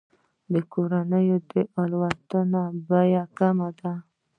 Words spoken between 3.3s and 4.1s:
کمه ده.